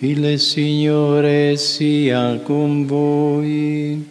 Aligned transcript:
Il 0.00 0.38
Signore 0.38 1.56
sia 1.56 2.38
con 2.44 2.86
voi. 2.86 4.08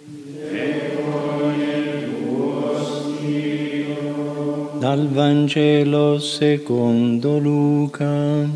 Dal 4.79 5.08
Vangelo 5.08 6.19
secondo 6.19 7.39
Luca. 7.39 8.50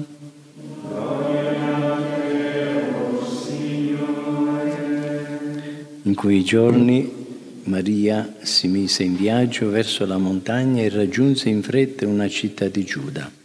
In 6.02 6.16
quei 6.16 6.44
giorni 6.44 7.10
Maria 7.64 8.36
si 8.42 8.68
mise 8.68 9.04
in 9.04 9.16
viaggio 9.16 9.70
verso 9.70 10.06
la 10.06 10.18
montagna 10.18 10.82
e 10.82 10.90
raggiunse 10.90 11.48
in 11.48 11.64
fretta 11.64 12.06
una 12.06 12.28
città 12.28 12.68
di 12.68 12.84
Giuda. 12.84 13.40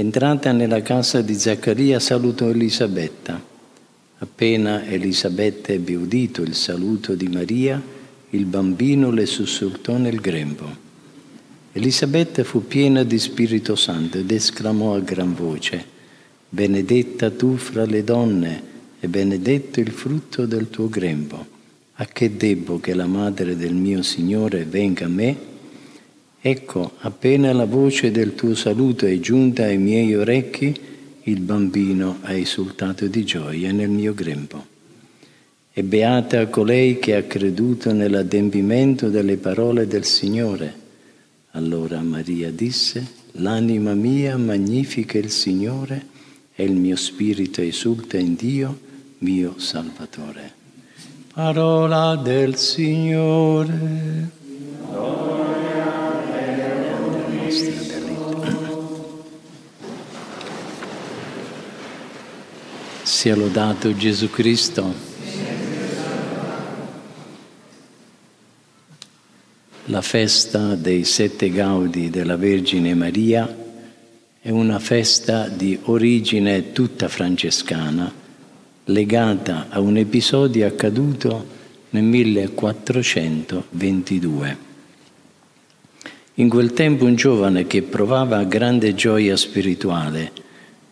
Entrata 0.00 0.52
nella 0.52 0.80
casa 0.80 1.22
di 1.22 1.34
Zaccaria 1.34 1.98
salutò 1.98 2.48
Elisabetta. 2.48 3.42
Appena 4.18 4.86
Elisabetta 4.86 5.72
ebbe 5.72 5.96
udito 5.96 6.42
il 6.42 6.54
saluto 6.54 7.16
di 7.16 7.26
Maria, 7.26 7.82
il 8.30 8.44
bambino 8.44 9.10
le 9.10 9.26
sussultò 9.26 9.96
nel 9.96 10.20
grembo. 10.20 10.66
Elisabetta 11.72 12.44
fu 12.44 12.64
piena 12.68 13.02
di 13.02 13.18
Spirito 13.18 13.74
Santo 13.74 14.18
ed 14.18 14.30
esclamò 14.30 14.94
a 14.94 15.00
gran 15.00 15.34
voce, 15.34 15.84
Benedetta 16.48 17.32
tu 17.32 17.56
fra 17.56 17.84
le 17.84 18.04
donne 18.04 18.62
e 19.00 19.08
benedetto 19.08 19.80
il 19.80 19.90
frutto 19.90 20.46
del 20.46 20.70
tuo 20.70 20.88
grembo. 20.88 21.44
A 21.94 22.04
che 22.04 22.36
debbo 22.36 22.78
che 22.78 22.94
la 22.94 23.08
madre 23.08 23.56
del 23.56 23.74
mio 23.74 24.02
Signore 24.02 24.64
venga 24.64 25.06
a 25.06 25.08
me? 25.08 25.36
Ecco, 26.40 26.92
appena 27.00 27.52
la 27.52 27.64
voce 27.64 28.12
del 28.12 28.36
tuo 28.36 28.54
saluto 28.54 29.06
è 29.06 29.18
giunta 29.18 29.64
ai 29.64 29.76
miei 29.76 30.14
orecchi, 30.14 30.72
il 31.24 31.40
bambino 31.40 32.18
ha 32.22 32.32
esultato 32.32 33.08
di 33.08 33.24
gioia 33.24 33.72
nel 33.72 33.90
mio 33.90 34.14
grembo. 34.14 34.66
E 35.72 35.82
beata 35.82 36.46
colei 36.46 37.00
che 37.00 37.16
ha 37.16 37.24
creduto 37.24 37.92
nell'adempimento 37.92 39.08
delle 39.08 39.36
parole 39.36 39.88
del 39.88 40.04
Signore. 40.04 40.86
Allora 41.52 42.00
Maria 42.02 42.52
disse, 42.52 43.04
l'anima 43.32 43.94
mia 43.94 44.36
magnifica 44.36 45.18
il 45.18 45.30
Signore 45.30 46.06
e 46.54 46.64
il 46.64 46.74
mio 46.74 46.96
spirito 46.96 47.60
esulta 47.62 48.16
in 48.16 48.36
Dio, 48.36 48.78
mio 49.18 49.54
Salvatore. 49.58 50.52
Parola 51.32 52.14
del 52.16 52.56
Signore. 52.56 54.36
Sia 63.02 63.34
lodato 63.34 63.96
Gesù 63.96 64.28
Cristo. 64.28 65.06
La 69.86 70.02
festa 70.02 70.74
dei 70.74 71.04
sette 71.04 71.50
gaudi 71.50 72.10
della 72.10 72.36
Vergine 72.36 72.94
Maria 72.94 73.50
è 74.40 74.50
una 74.50 74.78
festa 74.78 75.48
di 75.48 75.78
origine 75.84 76.72
tutta 76.72 77.08
francescana, 77.08 78.12
legata 78.84 79.68
a 79.70 79.80
un 79.80 79.96
episodio 79.96 80.66
accaduto 80.66 81.46
nel 81.90 82.04
1422. 82.04 84.67
In 86.38 86.48
quel 86.48 86.72
tempo 86.72 87.04
un 87.04 87.16
giovane 87.16 87.66
che 87.66 87.82
provava 87.82 88.44
grande 88.44 88.94
gioia 88.94 89.36
spirituale 89.36 90.30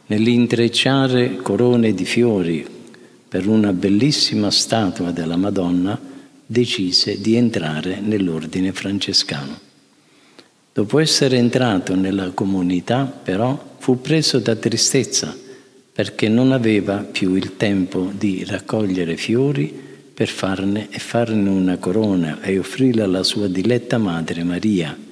nell'intrecciare 0.06 1.36
corone 1.36 1.94
di 1.94 2.04
fiori 2.04 2.66
per 3.28 3.46
una 3.46 3.72
bellissima 3.72 4.50
statua 4.50 5.12
della 5.12 5.36
Madonna, 5.36 5.96
decise 6.44 7.20
di 7.20 7.36
entrare 7.36 8.00
nell'ordine 8.00 8.72
francescano. 8.72 9.56
Dopo 10.72 10.98
essere 10.98 11.36
entrato 11.36 11.94
nella 11.94 12.30
comunità, 12.30 13.04
però, 13.04 13.76
fu 13.78 14.00
preso 14.00 14.40
da 14.40 14.56
tristezza 14.56 15.32
perché 15.92 16.28
non 16.28 16.50
aveva 16.50 16.96
più 16.96 17.36
il 17.36 17.56
tempo 17.56 18.10
di 18.12 18.44
raccogliere 18.44 19.16
fiori 19.16 19.72
per 20.12 20.26
farne 20.26 20.88
e 20.90 20.98
farne 20.98 21.48
una 21.48 21.76
corona 21.76 22.42
e 22.42 22.58
offrirla 22.58 23.04
alla 23.04 23.22
sua 23.22 23.46
diletta 23.46 23.96
madre 23.96 24.42
Maria 24.42 25.04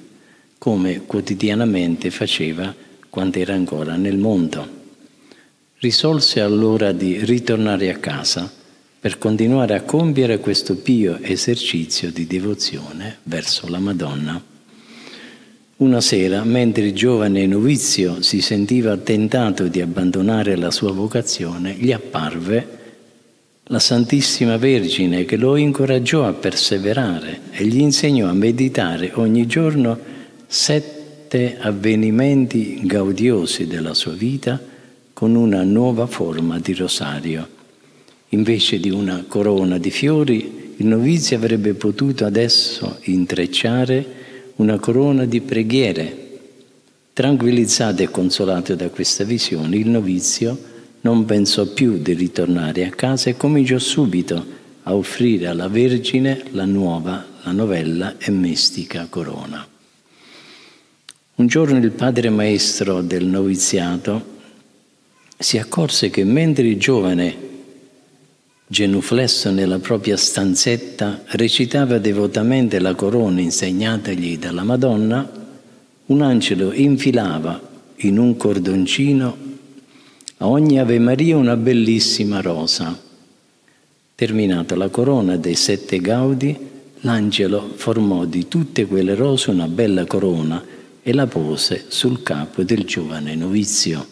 come 0.57 1.03
quotidianamente 1.05 2.11
faceva 2.11 2.73
quando 3.09 3.37
era 3.39 3.53
ancora 3.53 3.95
nel 3.95 4.17
mondo. 4.17 4.83
Risolse 5.77 6.41
allora 6.41 6.91
di 6.91 7.23
ritornare 7.23 7.89
a 7.89 7.97
casa 7.97 8.51
per 8.99 9.17
continuare 9.17 9.75
a 9.75 9.83
compiere 9.83 10.39
questo 10.39 10.77
pio 10.77 11.19
esercizio 11.21 12.11
di 12.11 12.25
devozione 12.25 13.17
verso 13.23 13.67
la 13.67 13.79
Madonna. 13.79 14.41
Una 15.77 16.01
sera, 16.01 16.43
mentre 16.43 16.85
il 16.85 16.93
giovane 16.93 17.45
novizio 17.45 18.21
si 18.21 18.41
sentiva 18.41 18.97
tentato 18.97 19.67
di 19.67 19.81
abbandonare 19.81 20.55
la 20.55 20.71
sua 20.71 20.91
vocazione, 20.91 21.73
gli 21.73 21.91
apparve 21.91 22.83
la 23.65 23.79
Santissima 23.79 24.57
Vergine 24.57 25.25
che 25.25 25.37
lo 25.37 25.55
incoraggiò 25.55 26.25
a 26.25 26.33
perseverare 26.33 27.41
e 27.51 27.65
gli 27.65 27.79
insegnò 27.79 28.29
a 28.29 28.33
meditare 28.33 29.11
ogni 29.15 29.45
giorno 29.47 30.13
sette 30.47 31.57
avvenimenti 31.59 32.81
gaudiosi 32.83 33.67
della 33.67 33.93
sua 33.93 34.13
vita 34.13 34.61
con 35.13 35.35
una 35.35 35.63
nuova 35.63 36.07
forma 36.07 36.59
di 36.59 36.73
rosario. 36.73 37.47
Invece 38.29 38.79
di 38.79 38.89
una 38.89 39.23
corona 39.27 39.77
di 39.77 39.91
fiori, 39.91 40.73
il 40.77 40.85
novizio 40.85 41.37
avrebbe 41.37 41.73
potuto 41.73 42.25
adesso 42.25 42.97
intrecciare 43.03 44.05
una 44.57 44.77
corona 44.77 45.25
di 45.25 45.41
preghiere. 45.41 46.23
Tranquillizzato 47.13 48.03
e 48.03 48.09
consolato 48.09 48.75
da 48.75 48.89
questa 48.89 49.23
visione, 49.23 49.77
il 49.77 49.87
novizio 49.87 50.73
non 51.01 51.23
pensò 51.23 51.65
più 51.65 51.97
di 51.97 52.13
ritornare 52.13 52.85
a 52.85 52.89
casa 52.89 53.29
e 53.29 53.37
cominciò 53.37 53.77
subito 53.77 54.45
a 54.83 54.93
offrire 54.93 55.47
alla 55.47 55.69
Vergine 55.69 56.43
la 56.51 56.65
nuova, 56.65 57.25
la 57.43 57.51
novella 57.51 58.15
e 58.17 58.31
mistica 58.31 59.07
corona. 59.09 59.74
Un 61.37 61.47
giorno 61.47 61.77
il 61.79 61.91
padre 61.91 62.29
maestro 62.29 63.01
del 63.01 63.25
noviziato 63.25 64.23
si 65.37 65.57
accorse 65.57 66.09
che 66.09 66.23
mentre 66.23 66.65
il 66.65 66.79
giovane, 66.79 67.35
genuflesso 68.65 69.51
nella 69.51 69.79
propria 69.79 70.15
stanzetta, 70.15 71.23
recitava 71.31 71.97
devotamente 71.97 72.79
la 72.79 72.95
corona 72.95 73.41
insegnatagli 73.41 74.37
dalla 74.37 74.63
Madonna, 74.63 75.29
un 76.05 76.21
angelo 76.21 76.71
infilava 76.71 77.61
in 77.97 78.17
un 78.17 78.37
cordoncino 78.37 79.37
a 80.37 80.47
ogni 80.47 80.79
Ave 80.79 80.99
Maria 80.99 81.35
una 81.35 81.57
bellissima 81.57 82.39
rosa. 82.39 82.97
Terminata 84.15 84.77
la 84.77 84.87
corona 84.87 85.35
dei 85.35 85.55
sette 85.55 85.99
gaudi, 85.99 86.57
l'angelo 87.01 87.73
formò 87.75 88.23
di 88.23 88.47
tutte 88.47 88.85
quelle 88.85 89.15
rose 89.15 89.49
una 89.49 89.67
bella 89.67 90.05
corona 90.05 90.75
e 91.07 91.13
la 91.13 91.27
pose 91.27 91.85
sul 91.89 92.23
capo 92.23 92.63
del 92.63 92.83
giovane 92.83 93.35
novizio. 93.35 94.07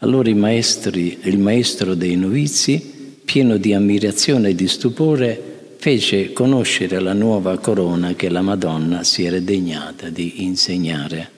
Allora 0.00 0.28
maestri, 0.34 1.20
il 1.22 1.38
maestro 1.38 1.94
dei 1.94 2.16
novizi, 2.16 3.16
pieno 3.24 3.56
di 3.56 3.72
ammirazione 3.72 4.50
e 4.50 4.54
di 4.54 4.68
stupore, 4.68 5.76
fece 5.78 6.34
conoscere 6.34 7.00
la 7.00 7.14
nuova 7.14 7.56
corona 7.56 8.12
che 8.12 8.28
la 8.28 8.42
Madonna 8.42 9.02
si 9.04 9.24
era 9.24 9.40
degnata 9.40 10.10
di 10.10 10.44
insegnare. 10.44 11.30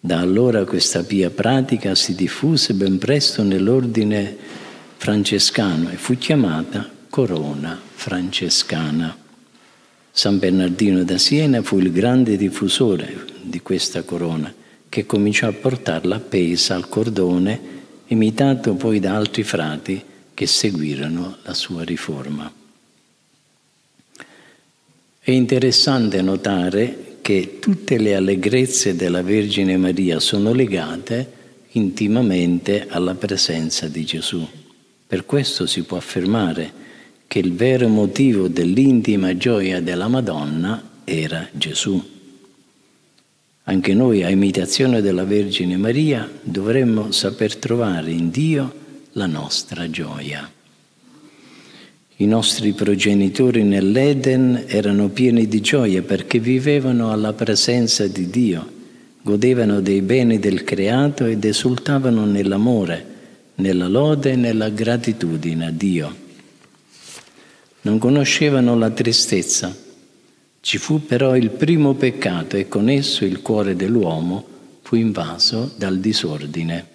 Da 0.00 0.18
allora 0.18 0.64
questa 0.64 1.04
pia 1.04 1.30
pratica 1.30 1.94
si 1.94 2.16
diffuse 2.16 2.74
ben 2.74 2.98
presto 2.98 3.44
nell'ordine 3.44 4.36
francescano 4.96 5.90
e 5.90 5.96
fu 5.96 6.18
chiamata 6.18 6.90
corona 7.08 7.80
francescana. 7.94 9.16
San 10.12 10.38
Bernardino 10.38 11.04
da 11.04 11.18
Siena 11.18 11.62
fu 11.62 11.78
il 11.78 11.92
grande 11.92 12.36
diffusore 12.36 13.26
di 13.42 13.60
questa 13.60 14.02
corona, 14.02 14.52
che 14.88 15.06
cominciò 15.06 15.48
a 15.48 15.52
portarla 15.52 16.16
appesa 16.16 16.74
al 16.74 16.88
cordone, 16.88 17.60
imitato 18.08 18.74
poi 18.74 18.98
da 18.98 19.14
altri 19.14 19.44
frati 19.44 20.02
che 20.34 20.46
seguirono 20.46 21.36
la 21.42 21.54
sua 21.54 21.84
riforma. 21.84 22.52
È 25.22 25.30
interessante 25.30 26.20
notare 26.22 27.18
che 27.20 27.58
tutte 27.60 27.98
le 27.98 28.16
allegrezze 28.16 28.96
della 28.96 29.22
Vergine 29.22 29.76
Maria 29.76 30.18
sono 30.18 30.52
legate 30.52 31.38
intimamente 31.72 32.86
alla 32.88 33.14
presenza 33.14 33.86
di 33.86 34.04
Gesù. 34.04 34.44
Per 35.06 35.24
questo 35.26 35.66
si 35.66 35.82
può 35.82 35.96
affermare 35.96 36.72
che 37.30 37.38
il 37.38 37.52
vero 37.52 37.86
motivo 37.86 38.48
dell'intima 38.48 39.36
gioia 39.36 39.80
della 39.80 40.08
Madonna 40.08 40.82
era 41.04 41.46
Gesù. 41.52 42.02
Anche 43.62 43.94
noi, 43.94 44.24
a 44.24 44.30
imitazione 44.30 45.00
della 45.00 45.22
Vergine 45.22 45.76
Maria, 45.76 46.28
dovremmo 46.42 47.12
saper 47.12 47.54
trovare 47.54 48.10
in 48.10 48.30
Dio 48.30 48.74
la 49.12 49.26
nostra 49.26 49.88
gioia. 49.88 50.50
I 52.16 52.26
nostri 52.26 52.72
progenitori 52.72 53.62
nell'Eden 53.62 54.64
erano 54.66 55.08
pieni 55.10 55.46
di 55.46 55.60
gioia 55.60 56.02
perché 56.02 56.40
vivevano 56.40 57.12
alla 57.12 57.32
presenza 57.32 58.08
di 58.08 58.28
Dio, 58.28 58.68
godevano 59.22 59.80
dei 59.80 60.02
beni 60.02 60.40
del 60.40 60.64
creato 60.64 61.26
ed 61.26 61.44
esultavano 61.44 62.24
nell'amore, 62.24 63.06
nella 63.54 63.86
lode 63.86 64.32
e 64.32 64.36
nella 64.36 64.68
gratitudine 64.68 65.66
a 65.66 65.70
Dio. 65.70 66.28
Non 67.82 67.98
conoscevano 67.98 68.76
la 68.76 68.90
tristezza. 68.90 69.74
Ci 70.60 70.78
fu 70.78 71.06
però 71.06 71.36
il 71.36 71.50
primo 71.50 71.94
peccato 71.94 72.56
e 72.56 72.68
con 72.68 72.88
esso 72.88 73.24
il 73.24 73.40
cuore 73.42 73.76
dell'uomo 73.76 74.44
fu 74.82 74.96
invaso 74.96 75.72
dal 75.76 75.98
disordine. 75.98 76.86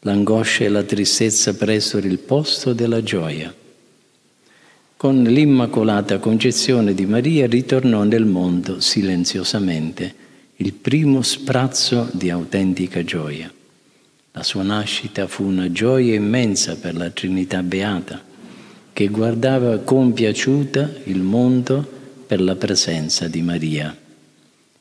L'angoscia 0.00 0.64
e 0.64 0.68
la 0.68 0.82
tristezza 0.82 1.54
presero 1.54 2.06
il 2.06 2.18
posto 2.18 2.72
della 2.72 3.02
gioia 3.02 3.54
con 5.00 5.22
l'Immacolata 5.22 6.18
Concezione 6.18 6.92
di 6.92 7.06
Maria 7.06 7.46
ritornò 7.46 8.02
nel 8.02 8.26
mondo 8.26 8.80
silenziosamente, 8.80 10.14
il 10.56 10.74
primo 10.74 11.22
sprazzo 11.22 12.10
di 12.12 12.28
autentica 12.28 13.02
gioia. 13.02 13.50
La 14.32 14.42
sua 14.42 14.62
nascita 14.62 15.26
fu 15.26 15.44
una 15.44 15.72
gioia 15.72 16.14
immensa 16.14 16.76
per 16.76 16.96
la 16.96 17.08
Trinità 17.08 17.62
Beata, 17.62 18.22
che 19.00 19.08
guardava 19.08 19.78
compiaciuta 19.78 20.96
il 21.04 21.22
mondo 21.22 21.82
per 22.26 22.38
la 22.38 22.54
presenza 22.54 23.28
di 23.28 23.40
Maria. 23.40 23.96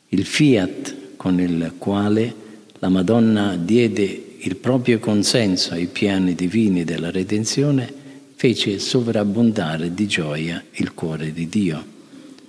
Il 0.10 0.26
fiat 0.26 1.16
con 1.16 1.40
il 1.40 1.76
quale 1.78 2.34
la 2.80 2.90
Madonna 2.90 3.56
diede 3.56 4.36
il 4.40 4.58
proprio 4.58 5.00
consenso 5.00 5.72
ai 5.72 5.86
piani 5.86 6.36
divini 6.36 6.84
della 6.84 7.12
redenzione 7.12 7.90
fece 8.36 8.80
sovrabbondare 8.80 9.94
di 9.94 10.06
gioia 10.06 10.62
il 10.70 10.94
cuore 10.94 11.32
di 11.32 11.48
Dio. 11.48 11.86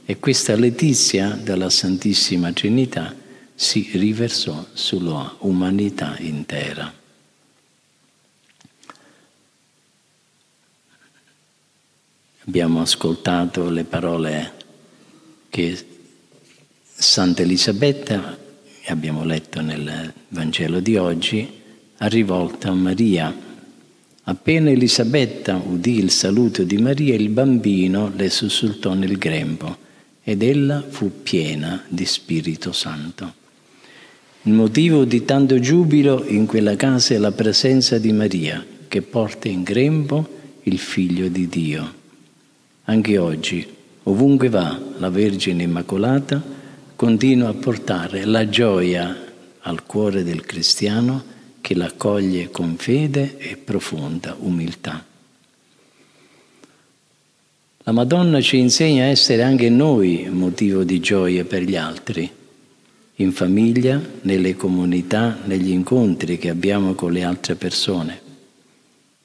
E 0.04 0.18
questa 0.18 0.56
letizia 0.56 1.38
della 1.40 1.70
Santissima 1.70 2.52
Trinità 2.52 3.14
si 3.54 3.90
riversò 3.92 4.66
sulla 4.72 5.36
umanità 5.42 6.16
intera. 6.18 6.99
Abbiamo 12.50 12.80
ascoltato 12.80 13.70
le 13.70 13.84
parole 13.84 14.52
che 15.50 15.78
Santa 16.82 17.42
Elisabetta, 17.42 18.36
abbiamo 18.86 19.22
letto 19.22 19.60
nel 19.60 20.12
Vangelo 20.30 20.80
di 20.80 20.96
oggi, 20.96 21.48
ha 21.98 22.06
rivolto 22.08 22.68
a 22.68 22.74
Maria 22.74 23.32
Appena 24.24 24.68
Elisabetta 24.68 25.62
udì 25.64 25.98
il 25.98 26.10
saluto 26.10 26.64
di 26.64 26.76
Maria, 26.78 27.14
il 27.14 27.28
bambino 27.28 28.10
le 28.16 28.28
sussultò 28.30 28.94
nel 28.94 29.16
grembo 29.16 29.76
ed 30.24 30.42
ella 30.42 30.84
fu 30.88 31.22
piena 31.22 31.84
di 31.86 32.04
Spirito 32.04 32.72
Santo. 32.72 33.32
Il 34.42 34.54
motivo 34.54 35.04
di 35.04 35.24
tanto 35.24 35.60
giubilo 35.60 36.26
in 36.26 36.46
quella 36.46 36.74
casa 36.74 37.14
è 37.14 37.18
la 37.18 37.30
presenza 37.30 37.98
di 37.98 38.12
Maria, 38.12 38.66
che 38.88 39.02
porta 39.02 39.46
in 39.46 39.62
grembo 39.62 40.28
il 40.64 40.78
figlio 40.78 41.28
di 41.28 41.48
Dio. 41.48 41.98
Anche 42.90 43.18
oggi, 43.18 43.64
ovunque 44.02 44.48
va 44.48 44.76
la 44.98 45.10
Vergine 45.10 45.62
Immacolata, 45.62 46.42
continua 46.96 47.50
a 47.50 47.54
portare 47.54 48.24
la 48.24 48.48
gioia 48.48 49.16
al 49.60 49.86
cuore 49.86 50.24
del 50.24 50.40
cristiano 50.40 51.22
che 51.60 51.76
l'accoglie 51.76 52.50
con 52.50 52.74
fede 52.76 53.38
e 53.38 53.56
profonda 53.56 54.34
umiltà. 54.40 55.04
La 57.84 57.92
Madonna 57.92 58.40
ci 58.40 58.58
insegna 58.58 59.04
a 59.04 59.06
essere 59.06 59.44
anche 59.44 59.68
noi 59.68 60.26
motivo 60.28 60.82
di 60.82 60.98
gioia 60.98 61.44
per 61.44 61.62
gli 61.62 61.76
altri, 61.76 62.28
in 63.14 63.30
famiglia, 63.30 64.02
nelle 64.22 64.56
comunità, 64.56 65.38
negli 65.44 65.70
incontri 65.70 66.38
che 66.38 66.48
abbiamo 66.48 66.94
con 66.94 67.12
le 67.12 67.22
altre 67.22 67.54
persone. 67.54 68.20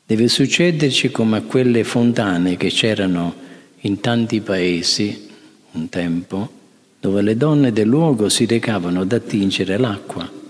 Deve 0.06 0.28
succederci 0.28 1.10
come 1.10 1.38
a 1.38 1.42
quelle 1.42 1.84
fontane 1.84 2.58
che 2.58 2.68
c'erano 2.68 3.42
in 3.86 4.00
tanti 4.00 4.42
paesi 4.42 5.28
un 5.72 5.90
tempo, 5.90 6.50
dove 7.00 7.22
le 7.22 7.38
donne 7.38 7.72
del 7.72 7.88
luogo 7.88 8.30
si 8.30 8.46
recavano 8.46 9.02
ad 9.02 9.12
attingere 9.12 9.78
l'acqua 9.78 10.44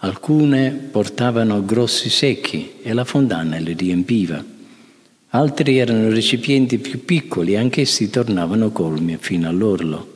Alcune 0.00 0.70
portavano 0.72 1.64
grossi 1.64 2.10
secchi 2.10 2.74
e 2.82 2.92
la 2.92 3.04
fondana 3.04 3.56
li 3.56 3.72
riempiva. 3.72 4.44
Altri 5.30 5.78
erano 5.78 6.10
recipienti 6.10 6.78
più 6.78 7.04
piccoli, 7.04 7.56
anch'essi 7.56 8.10
tornavano 8.10 8.70
colmi 8.70 9.16
fino 9.18 9.48
all'orlo. 9.48 10.14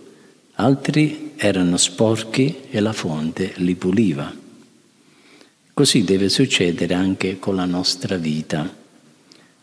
Altri 0.56 1.32
erano 1.36 1.78
sporchi 1.78 2.56
e 2.70 2.78
la 2.80 2.92
fonte 2.92 3.54
li 3.56 3.74
puliva. 3.74 4.32
Così 5.72 6.04
deve 6.04 6.28
succedere 6.28 6.92
anche 6.92 7.38
con 7.38 7.56
la 7.56 7.64
nostra 7.64 8.16
vita. 8.16 8.79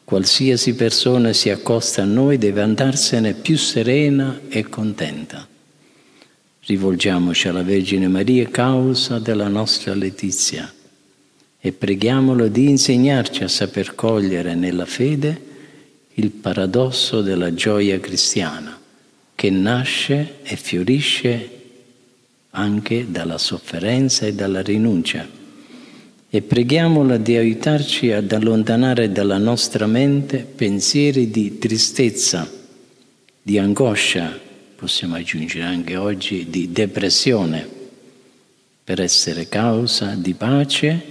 Qualsiasi 0.07 0.73
persona 0.73 1.33
si 1.33 1.49
accosta 1.49 2.03
a 2.03 2.05
noi 2.05 2.37
deve 2.37 2.61
andarsene 2.61 3.33
più 3.33 3.57
serena 3.57 4.39
e 4.47 4.69
contenta. 4.69 5.45
Rivolgiamoci 6.61 7.49
alla 7.49 7.61
Vergine 7.61 8.07
Maria, 8.07 8.47
causa 8.47 9.19
della 9.19 9.49
nostra 9.49 9.93
letizia, 9.93 10.73
e 11.59 11.71
preghiamolo 11.73 12.47
di 12.47 12.69
insegnarci 12.69 13.43
a 13.43 13.49
saper 13.49 13.95
cogliere 13.95 14.55
nella 14.55 14.85
fede 14.85 15.41
il 16.13 16.31
paradosso 16.31 17.21
della 17.21 17.53
gioia 17.53 17.99
cristiana, 17.99 18.79
che 19.35 19.49
nasce 19.49 20.35
e 20.41 20.55
fiorisce 20.55 21.49
anche 22.51 23.07
dalla 23.09 23.37
sofferenza 23.37 24.25
e 24.25 24.33
dalla 24.33 24.61
rinuncia. 24.61 25.27
E 26.37 26.43
preghiamola 26.43 27.17
di 27.17 27.35
aiutarci 27.35 28.11
ad 28.11 28.31
allontanare 28.31 29.11
dalla 29.11 29.39
nostra 29.39 29.87
mente 29.87 30.37
pensieri 30.37 31.31
di 31.31 31.57
tristezza, 31.57 32.47
di 33.41 33.57
angoscia, 33.57 34.39
possiamo 34.75 35.15
aggiungere 35.15 35.63
anche 35.63 35.95
oggi, 35.95 36.45
di 36.47 36.71
depressione, 36.71 37.67
per 38.83 39.01
essere 39.01 39.49
causa 39.49 40.13
di 40.13 40.35
pace 40.35 41.03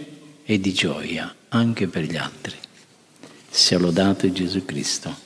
e 0.44 0.60
di 0.60 0.72
gioia 0.72 1.34
anche 1.48 1.88
per 1.88 2.04
gli 2.04 2.16
altri. 2.16 2.54
Sia 3.50 3.78
lodato 3.78 4.30
Gesù 4.30 4.64
Cristo. 4.64 5.25